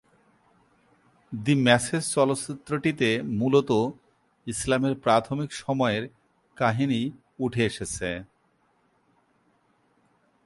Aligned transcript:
দি 1.31 1.53
message 1.67 2.03
চলচ্চিত্রটিতে 2.15 3.09
মূলত 3.39 3.69
ইসলামের 4.47 4.95
প্রাথমিক 4.95 5.49
সময়ের 5.53 6.03
কাহিনী 6.57 7.01
উঠে 7.39 7.61
এসেছে। 7.65 8.09